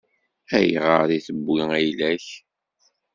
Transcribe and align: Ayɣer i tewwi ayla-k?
Ayɣer 0.57 1.09
i 1.17 1.19
tewwi 1.25 1.61
ayla-k? 1.77 2.27